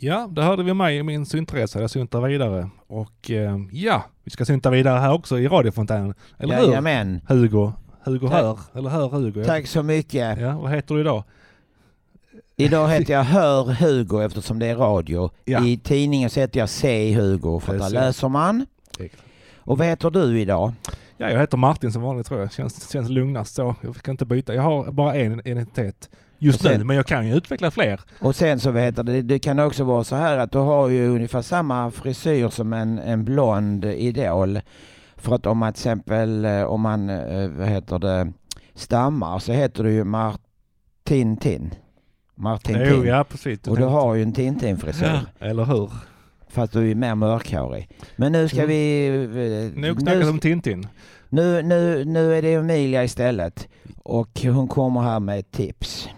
[0.00, 1.80] Ja, det hörde vi mig i min syntresa.
[1.80, 2.70] Jag syntar vidare.
[2.86, 6.14] Och eh, ja, vi ska synta vidare här också i radiofontänen.
[6.38, 6.66] Eller hur?
[6.66, 7.20] Jajamän.
[7.28, 7.72] Hugo.
[8.04, 8.40] Hugo Tack.
[8.42, 8.58] hör.
[8.74, 9.44] Eller hör Hugo.
[9.44, 10.40] Tack så mycket.
[10.40, 11.24] Ja, vad heter du idag?
[12.56, 15.30] Idag heter jag Hör Hugo eftersom det är radio.
[15.44, 15.64] Ja.
[15.66, 18.66] I tidningen så heter jag Se Hugo för där läser man.
[19.56, 20.72] Och vad heter du idag?
[21.16, 22.52] Ja, jag heter Martin som vanligt tror jag.
[22.52, 23.74] Känns, känns lugnast så.
[23.80, 24.54] Jag kan inte byta.
[24.54, 28.00] Jag har bara en identitet just sen- nu, men jag kan ju utveckla fler.
[28.20, 31.08] Och sen så heter det, det kan också vara så här att du har ju
[31.08, 34.60] ungefär samma frisyr som en, en blond idol.
[35.16, 38.32] För att om man till exempel, eh, om man, eh, vad heter det,
[38.74, 41.74] stammar så heter du ju Martin Tin.
[42.34, 43.04] Martin Jo, Tin.
[43.10, 43.66] ja, precis.
[43.68, 45.06] Och du har ju en Tintin-frisyr.
[45.40, 45.90] Ja, eller hur?
[46.50, 47.88] Fast du är mer mörkhårig.
[48.16, 48.68] Men nu ska Mm.
[48.68, 49.06] vi...
[49.74, 50.86] eh, Nog nu snackat om Tintin.
[51.28, 53.68] Nu, nu, nu är det Emilia istället.
[54.02, 56.08] Och hon kommer här med ett tips.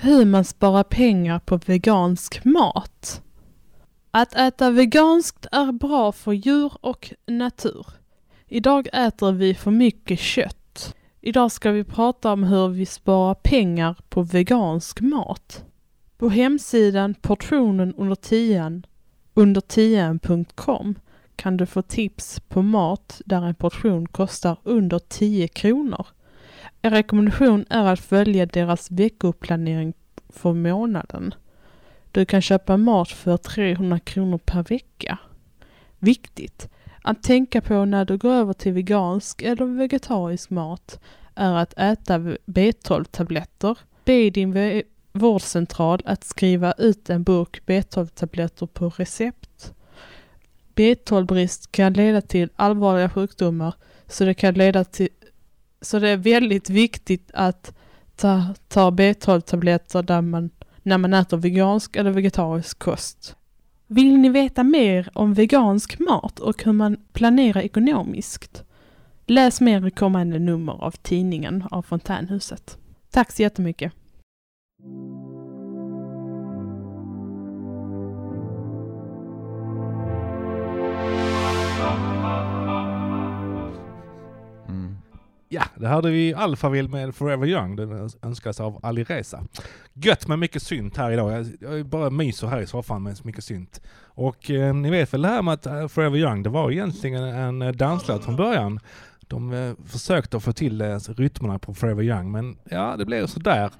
[0.00, 3.22] Hur man sparar pengar på vegansk mat.
[4.10, 7.86] Att äta veganskt är bra för djur och natur.
[8.46, 10.94] Idag äter vi för mycket kött.
[11.20, 15.64] Idag ska vi prata om hur vi sparar pengar på vegansk mat.
[16.18, 18.86] På hemsidan portionen under tian,
[19.34, 20.94] under tian.com
[21.36, 26.06] kan du få tips på mat där en portion kostar under 10 kronor.
[26.82, 29.94] En rekommendation är att följa deras veckoplanering
[30.28, 31.34] för månaden.
[32.12, 35.18] Du kan köpa mat för 300 kronor per vecka.
[35.98, 36.68] Viktigt!
[37.02, 41.00] Att tänka på när du går över till vegansk eller vegetarisk mat
[41.34, 43.78] är att äta B12-tabletter.
[44.04, 49.74] Be din vårdcentral att skriva ut en burk B12-tabletter på recept.
[50.74, 53.74] B12-brist kan leda till allvarliga sjukdomar
[54.06, 55.08] så det kan leda till
[55.80, 57.74] så det är väldigt viktigt att
[58.16, 60.50] ta, ta B12-tabletter där man,
[60.82, 63.36] när man äter vegansk eller vegetarisk kost.
[63.86, 68.64] Vill ni veta mer om vegansk mat och hur man planerar ekonomiskt?
[69.26, 72.78] Läs mer i kommande nummer av tidningen av Fontänhuset.
[73.10, 73.92] Tack så jättemycket!
[85.50, 87.76] Ja, det hörde vi Alphaville med Forever Young.
[87.76, 89.44] Den önskas av Ali Reza.
[89.92, 91.46] Gött med mycket synt här idag.
[91.60, 93.80] Jag, bara myser här i soffan med så mycket synt.
[94.04, 97.22] Och eh, ni vet väl det här med att eh, Forever Young, det var egentligen
[97.22, 98.80] en eh, danslåt från början.
[99.20, 103.26] De eh, försökte att få till eh, rytmerna på Forever Young, men ja, det blev
[103.26, 103.70] sådär.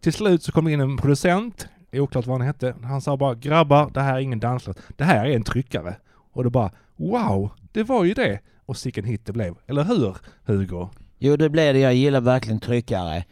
[0.00, 2.74] Till slut så kom det in en producent, oklart vad han hette.
[2.82, 4.78] Han sa bara grabbar, det här är ingen danslåt.
[4.96, 5.96] Det här är en tryckare.
[6.32, 8.40] Och det bara wow, det var ju det.
[8.66, 9.54] Och sicken hit det blev.
[9.66, 10.88] Eller hur, Hugo?
[11.22, 11.78] Jo det blir det.
[11.78, 13.24] Jag gillar verkligen tryckare.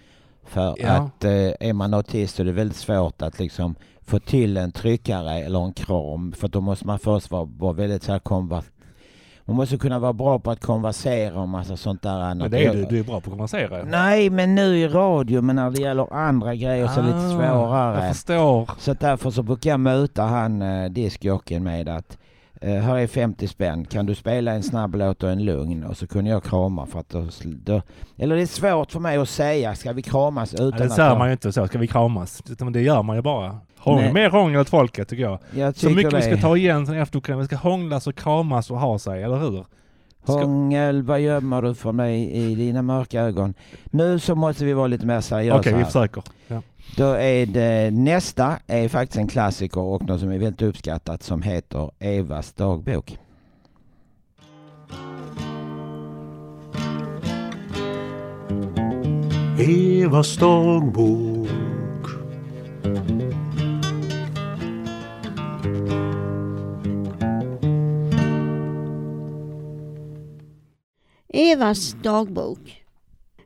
[0.47, 0.89] För Ja.
[0.89, 3.75] att eh, är man autist är det väldigt svårt att liksom
[4.07, 6.33] få till en tryckare eller en kram.
[6.33, 8.65] För då måste man först vara, vara väldigt så här konver-
[9.45, 12.37] Man måste kunna vara bra på att konversera och massa sånt där annat.
[12.39, 13.85] Men det är du, du är bra på att konversera.
[13.85, 17.19] Nej, men nu i radio, men när det gäller andra grejer så är det lite
[17.19, 18.05] Ah, svårare.
[18.05, 18.71] jag förstår.
[18.79, 22.19] Så därför så brukar jag möta han eh, diskjocken med att
[22.63, 25.85] här är 50 spänn, kan du spela en snabb låt och en lugn?
[25.85, 27.83] Och så kunde jag krama för att då, då
[28.17, 30.93] Eller det är svårt för mig att säga, ska vi kramas utan Ja, det att...
[30.93, 32.43] säger ha- man ju inte så, ska vi kramas?
[32.51, 33.59] Utan det gör man ju bara.
[33.87, 34.13] Nej.
[34.13, 35.39] mer hångel åt folket tycker jag.
[35.55, 36.41] Jag så tycker mycket vi ska det.
[36.41, 37.37] ta igen sen efter.
[37.37, 39.65] Vi ska hånglas och kramas och ha sig, eller hur?
[40.27, 43.55] Hångel, vad gömmer du för mig i dina mörka ögon?
[43.85, 45.85] Nu så måste vi vara lite mer seriösa Okej, vi här.
[45.87, 46.23] försöker.
[46.49, 46.63] Ja.
[46.97, 51.43] Då är det nästa är faktiskt en klassiker och något som är väldigt uppskattat som
[51.43, 53.19] heter Evas dagbok.
[59.59, 61.49] Evas dagbok.
[71.29, 72.85] Evas dagbok.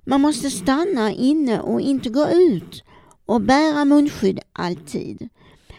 [0.05, 2.85] Man måste stanna inne och inte gå ut
[3.33, 5.29] och bära munskydd alltid.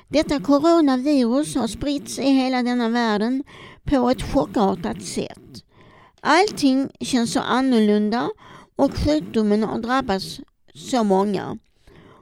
[0.07, 3.43] Detta coronavirus har spritts i hela denna världen
[3.83, 5.63] på ett chockartat sätt.
[6.21, 8.29] Allting känns så annorlunda
[8.75, 10.21] och sjukdomen har drabbat
[10.75, 11.57] så många.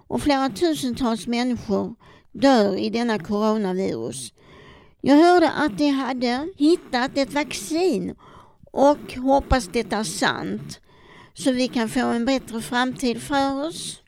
[0.08, 1.96] Och flera tusentals människor
[2.32, 4.34] dör i denna coronavirus.
[5.02, 8.16] Jag hörde att de hade hittat ett vaccin
[8.72, 10.80] och hoppas det är sant
[11.34, 14.01] så vi kan få en bättre framtid för oss.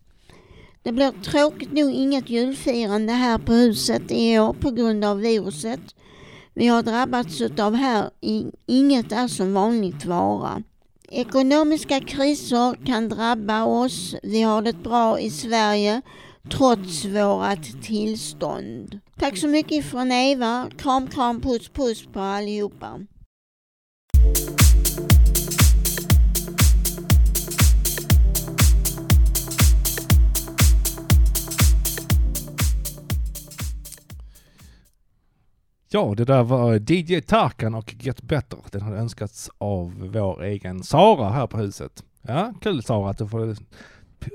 [0.84, 5.80] Det blir tråkigt nog inget julfirande här på huset i år på grund av viruset.
[6.54, 8.10] Vi har drabbats av här
[8.68, 10.64] inget är som vanligt vara.
[11.10, 14.16] Ekonomiska kriser kan drabba oss.
[14.24, 16.02] Vi har det bra i Sverige
[16.52, 19.00] trots vårat tillstånd.
[19.20, 20.70] Tack så mycket från Eva.
[20.78, 23.00] Kram, kram, puss, puss på allihopa.
[35.94, 38.60] Ja, det där var DJ Tarkan och Get Better.
[38.72, 42.04] Den hade önskats av vår egen Sara här på huset.
[42.22, 43.56] Ja, kul Sara att du får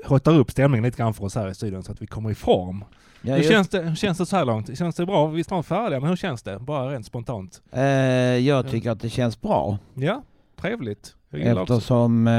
[0.05, 2.35] hotta upp stämningen lite grann för oss här i studion så att vi kommer i
[2.35, 2.83] form.
[3.21, 4.77] Ja, hur, känns det, hur känns det så här långt?
[4.77, 5.27] Känns det bra?
[5.27, 6.59] Vi är snart färdiga, men hur känns det?
[6.59, 7.61] Bara rent spontant.
[7.71, 9.77] Eh, jag tycker att det känns bra.
[9.93, 10.23] Ja,
[10.61, 11.15] trevligt.
[11.29, 11.61] Jag.
[11.61, 12.33] Eftersom, eh,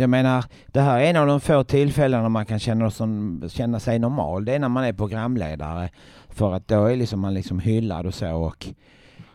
[0.00, 3.80] jag menar, det här är en av de få tillfällena man kan känna, som, känna
[3.80, 4.44] sig normal.
[4.44, 5.90] Det är när man är programledare.
[6.34, 8.34] För att då är liksom man liksom hyllad och så.
[8.36, 8.66] Och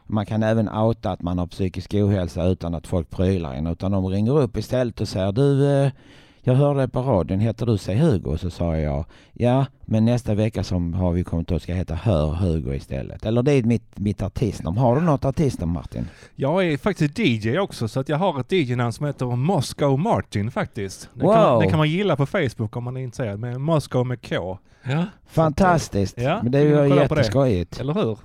[0.06, 3.68] man kan även outa att man har psykisk ohälsa utan att folk prylar en.
[3.68, 5.92] Utan de ringer upp istället och säger du, eh,
[6.50, 8.38] jag hörde på radion, heter du sig Hugo?
[8.38, 12.28] Så sa jag, ja, men nästa vecka som har vi kommit att ska heta Hör
[12.34, 13.26] Hugo istället.
[13.26, 14.78] Eller det är mitt, mitt artistnamn.
[14.78, 16.08] Har du något artistnamn Martin?
[16.36, 20.52] Jag är faktiskt DJ också, så att jag har ett DJ-namn som heter Moscow Martin
[20.52, 21.10] faktiskt.
[21.14, 21.62] Det, kan, Wow.
[21.62, 24.58] det kan man gilla på Facebook om man är intresserad, med Moscow med K.
[24.84, 25.06] Ja.
[25.28, 26.18] Fantastiskt.
[26.18, 27.22] Ja, Men det är vi kan ju kolla på det.
[27.22, 27.80] jätteskojigt.
[27.80, 28.18] Eller hur?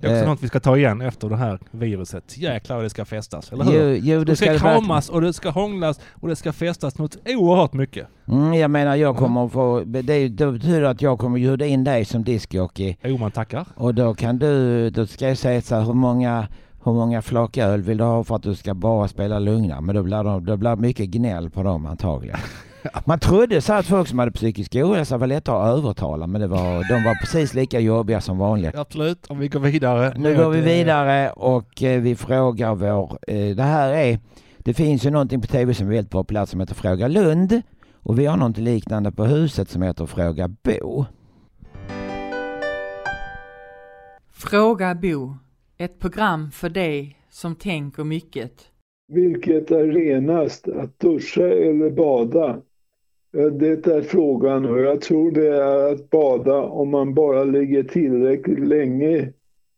[0.00, 0.28] Det är också Eh.
[0.28, 2.38] något vi ska ta igen efter det här viruset.
[2.38, 3.94] Jäklar vad det ska festas, eller hur?
[3.94, 6.98] Jo, jo, det det ska, ska kramas och det ska hånglas och det ska festas
[6.98, 8.06] något oerhört mycket.
[8.28, 12.04] Mm, jag menar jag kommer få, det, det betyder att jag kommer bjuda in dig
[12.04, 12.96] som discjockey.
[13.02, 13.66] Jo man tackar.
[13.76, 16.48] Och då kan du, då ska jag säga så här, hur många,
[16.84, 19.80] hur många flak öl vill du ha för att du ska bara spela lugna?
[19.80, 22.38] Men då blir det, då blir mycket gnäll på dem antagligen.
[23.04, 26.46] Man trodde så att folk som hade psykisk ohälsa var lättare att övertala men det
[26.46, 28.72] var, de var precis lika jobbiga som vanliga.
[28.80, 30.14] Absolut, om vi går vidare.
[30.16, 34.18] Nu går vi vidare och eh, vi frågar vår, eh, det här är,
[34.58, 38.18] det finns ju någonting på tv som är väldigt populärt som heter Fråga Lund och
[38.18, 41.04] vi har något liknande på huset som heter Fråga Bo.
[44.32, 45.36] Fråga Bo.
[45.78, 48.52] Ett program för dig som tänker mycket.
[49.08, 52.62] Vilket är renast, att duscha eller bada?
[53.36, 57.82] Eh, det är frågan och jag tror det är att bada om man bara ligger
[57.82, 59.32] tillräckligt länge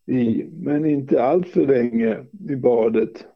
[0.06, 2.16] i, men inte allt för länge
[2.48, 3.26] i badet.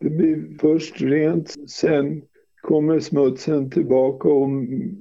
[0.00, 2.22] Det blir först rent, sen
[2.60, 4.48] kommer smutsen tillbaka och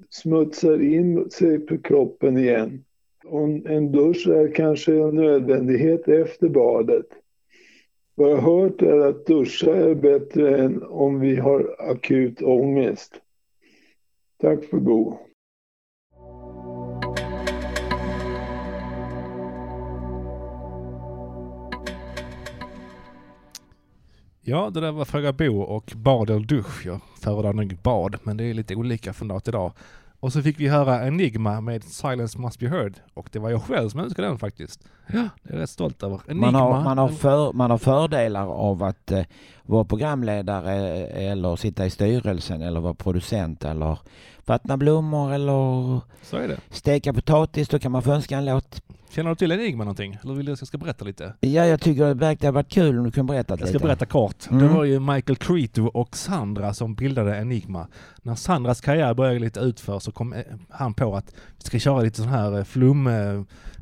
[0.09, 2.83] smutsar in sig på kroppen igen.
[3.25, 7.05] Och en dusch är kanske en nödvändighet efter badet.
[8.15, 13.21] Vad jag har hört är att duscha är bättre än om vi har akut ångest.
[14.41, 15.17] Tack för god.
[24.41, 26.85] Ja, det där var Fråga Bo och bad eller dusch.
[26.85, 29.73] Jag föredrar nog bad, men det är lite olika från dag till dag.
[30.21, 32.93] Och så fick vi höra Enigma med Silence Must Be Heard.
[33.13, 34.87] Och det var jag själv som önskade den faktiskt.
[35.07, 36.21] Ja, det är jag rätt stolt över.
[36.27, 36.51] Enigma.
[36.51, 39.23] Man har, man, har för, man har fördelar av att eh,
[39.63, 43.99] vara programledare eh, eller sitta i styrelsen eller vara producent eller
[44.49, 46.57] vattna blommor eller Så är det.
[46.69, 47.67] steka potatis.
[47.69, 48.81] Då kan man få önska en låt.
[49.11, 50.17] Känner du till Enigma någonting?
[50.23, 51.33] Eller vill du att jag ska berätta lite?
[51.39, 53.69] Ja, jag tycker det verkar ha varit kul om du kunde berätta Jag lite.
[53.69, 54.49] ska berätta kort.
[54.51, 54.63] Mm.
[54.63, 57.87] Det var ju Michael Creto och Sandra som bildade Enigma.
[58.23, 62.01] När Sandras karriär började lite utför så kom eh, han på att vi ska köra
[62.01, 63.41] lite sån här eh, flum, eh,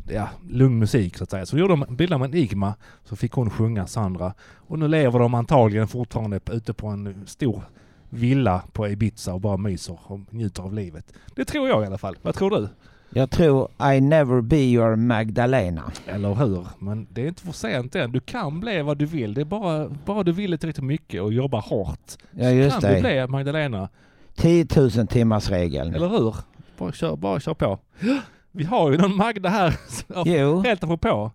[0.09, 1.45] ja, lugn musik så att säga.
[1.45, 2.73] Så gjorde de, bildade man Enigma,
[3.05, 4.33] så fick hon sjunga Sandra.
[4.55, 7.63] Och nu lever de antagligen fortfarande ute på en stor
[8.09, 11.13] villa på Ibiza och bara myser och njuter av livet.
[11.35, 12.17] Det tror jag i alla fall.
[12.21, 12.69] Vad tror du?
[13.09, 15.91] Jag tror I never be your Magdalena.
[16.07, 16.67] Eller hur?
[16.79, 18.11] Men det är inte för sent än.
[18.11, 19.33] Du kan bli vad du vill.
[19.33, 22.11] Det är bara, bara du vill det tillräckligt mycket och jobbar hårt.
[22.31, 22.95] Ja, just kan det.
[22.95, 23.89] du bli Magdalena.
[24.35, 25.95] 10 000 timmars regeln.
[25.95, 26.35] Eller hur?
[26.77, 27.79] Bara kör, bara kör på.
[28.51, 29.79] Vi har ju någon Magda här.
[30.25, 30.61] Jo.
[30.61, 31.31] Helt apropå.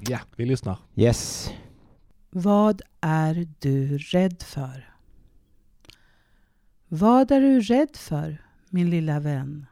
[0.00, 0.76] Ja, vi lyssnar.
[0.96, 1.50] Yes.
[2.30, 4.91] Vad är du rädd för?
[6.94, 9.66] Vad är du rädd för, min lilla vän?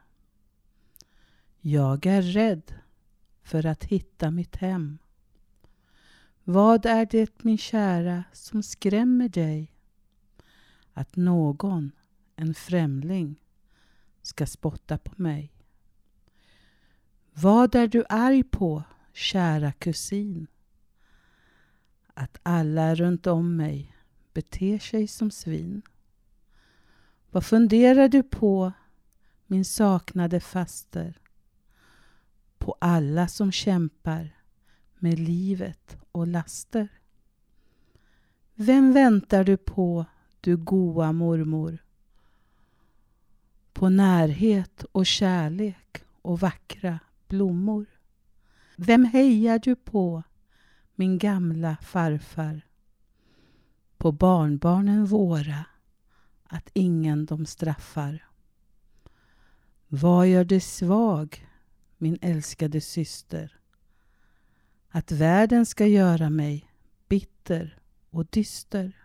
[1.59, 2.73] Jag är rädd
[3.43, 4.97] för att hitta mitt hem.
[6.43, 9.73] Vad är det, min kära, som skrämmer dig?
[10.93, 11.91] Att någon,
[12.35, 13.35] en främling,
[14.21, 15.53] ska spotta på mig.
[17.33, 20.47] Vad är du arg på, kära kusin?
[22.13, 23.95] Att alla runt om mig
[24.33, 25.81] beter sig som svin.
[27.31, 28.71] Vad funderar du på,
[29.47, 31.17] min saknade faster?
[32.57, 34.35] På alla som kämpar
[34.99, 36.87] med livet och laster.
[38.55, 40.05] Vem väntar du på,
[40.41, 41.77] du goa mormor?
[43.73, 47.85] På närhet och kärlek och vackra blommor.
[48.75, 50.23] Vem hejar du på,
[50.95, 52.61] min gamla farfar?
[53.97, 55.65] På barnbarnen våra,
[56.53, 58.27] att ingen de straffar.
[59.87, 61.47] Vad gör dig svag,
[61.97, 63.59] min älskade syster?
[64.89, 66.71] Att världen ska göra mig
[67.07, 68.97] bitter och dyster.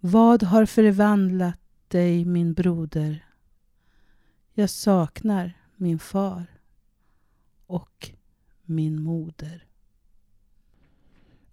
[0.00, 3.26] Vad har förvandlat dig, min broder?
[4.52, 6.46] Jag saknar min far
[7.66, 8.10] och
[8.62, 9.66] min moder.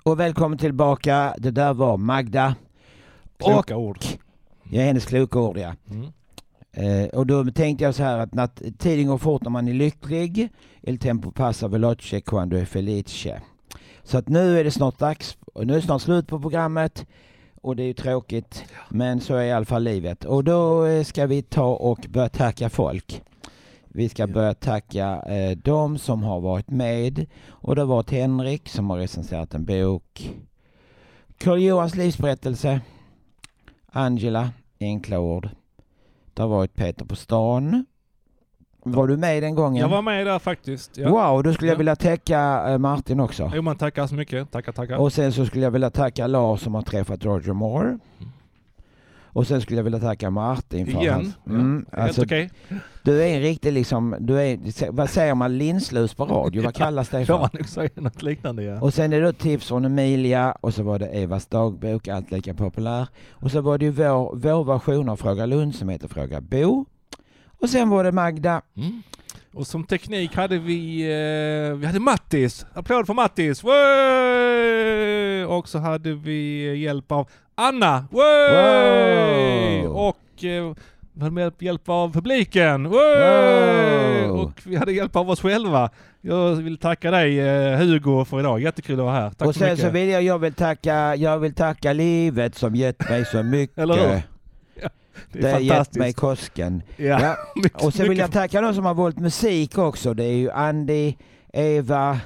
[0.03, 1.35] Och välkommen tillbaka.
[1.37, 2.55] Det där var Magda.
[3.37, 3.99] Kloka och, ord.
[4.63, 5.75] Ja, hennes kloka ord ja.
[5.91, 6.11] Mm.
[6.73, 9.73] Eh, och då tänkte jag så här att när tiden går fort när man är
[9.73, 10.49] lycklig.
[10.81, 13.41] Il tempo passa veloce quando è felice.
[14.03, 15.37] Så att nu är det snart dags.
[15.53, 17.05] Och nu är det snart slut på programmet.
[17.61, 18.65] Och det är ju tråkigt.
[18.89, 20.25] Men så är i alla fall livet.
[20.25, 23.21] Och då eh, ska vi ta och börja tacka folk.
[23.87, 27.25] Vi ska börja tacka eh, de som har varit med.
[27.47, 30.31] Och det har varit Henrik som har recenserat en bok.
[31.37, 32.81] Karl Johans livsberättelse.
[33.95, 35.49] Angela, enkla ord.
[36.33, 37.85] Det har varit Peter på stan.
[38.85, 39.81] Var du med den gången?
[39.81, 40.97] Jag var med där faktiskt.
[40.97, 41.09] Ja.
[41.09, 41.77] Wow, då skulle jag Ja.
[41.77, 43.51] vilja tacka eh, Martin också.
[43.55, 44.51] Jo, man tackar så mycket.
[44.51, 44.97] Tackar, tackar.
[44.97, 47.97] Och sen så skulle jag vilja tacka Lars som har träffat Roger Moore.
[49.33, 51.13] Och sen skulle jag vilja tacka Martin för Igen?
[51.13, 51.33] hans...
[51.47, 52.49] Mm, Ja, helt okej.
[53.03, 56.63] Du är en riktig liksom, du är, vad säger man, linslus på radio?
[56.63, 57.39] Vad kallas det Får för?
[57.39, 58.81] man nog säga något liknande ja.
[58.81, 62.31] Och sen är det då tips från Emilia och så var det Evas dagbok, allt
[62.31, 63.07] lika populär.
[63.31, 66.85] Och så var det ju vår, vår version av Fråga Lund som heter Fråga Bo.
[67.59, 68.61] Och sen var det Magda.
[68.77, 69.01] Mm.
[69.55, 72.65] Och som teknik hade vi, eh, vi hade Mattis.
[72.73, 73.63] Applåd för Mattis!
[73.63, 75.43] Way!
[75.45, 78.05] Och så hade vi hjälp av Anna.
[78.11, 79.81] Way!
[79.81, 79.95] Wow!
[79.95, 80.73] Och eh,
[81.13, 82.89] vi hade med hjälp av publiken.
[82.89, 84.27] Way!
[84.27, 84.39] Wow!
[84.39, 85.89] Och vi hade hjälp av oss själva.
[86.21, 88.61] Jag vill tacka dig eh, Hugo för idag.
[88.61, 89.29] Jättekul att vara här.
[89.29, 89.85] Tack och så sen mycket.
[89.85, 93.87] så vill jag, jag vill tacka, jag vill tacka livet som gett mig så mycket.
[95.15, 96.83] Ja, det det är har gett mig kosken.
[96.97, 100.13] Ja, mycket- Och sen vill jag tacka de som har valt musik också.
[100.13, 101.13] Det är ju Andy,
[101.53, 102.19] Eva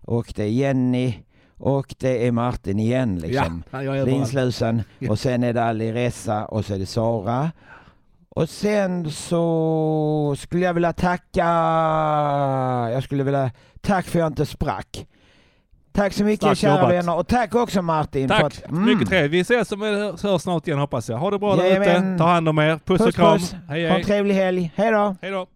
[0.00, 1.14] och det är Jenny
[1.58, 3.62] och det är Martin igen liksom.
[3.70, 4.04] Ja.
[4.04, 4.82] Linslusen.
[4.98, 5.10] Ja.
[5.10, 7.50] Och sen är det Alireza och så är det Sara.
[8.28, 11.44] Och sen så skulle jag vilja tacka,
[12.92, 13.50] jag skulle vilja,
[13.80, 15.06] tack för att jag inte sprack.
[15.92, 16.90] Tack så mycket Starkt kära jobbat.
[16.92, 18.28] vänner och tack också Martin.
[18.28, 18.42] Tack!
[18.42, 18.84] att- mm.
[18.84, 19.32] Mycket trevligt.
[19.32, 21.16] Vi ses och hörs snart igen hoppas jag.
[21.18, 22.14] Ha det bra där Jajamän.
[22.14, 22.18] ute.
[22.18, 22.80] Ta hand om er.
[22.84, 23.38] Puss, och Puss, kram.
[23.38, 23.54] puss.
[23.68, 24.04] Hej Ha en hej.
[24.04, 24.72] trevlig helg.
[24.76, 25.16] Hej då!
[25.22, 25.46] Hej då.